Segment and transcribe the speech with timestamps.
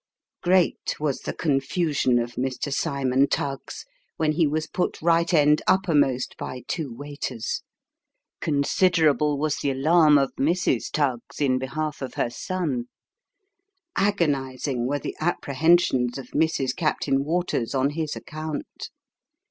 [0.41, 2.73] Great was the confusion of Mr.
[2.73, 3.85] Cymon Tuggs,
[4.17, 7.61] when he was put, right end uppermost, by two waiters;
[8.39, 10.89] considerable was the alarm of Mrs.
[10.91, 12.85] Tuggs in behalf of her son;
[13.95, 16.75] agonizing were the apprehensions of Mrs.
[16.75, 18.89] Captain Waters on his account.